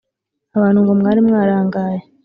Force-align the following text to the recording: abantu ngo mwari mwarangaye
abantu 0.57 0.79
ngo 0.81 0.91
mwari 0.99 1.19
mwarangaye 1.27 1.99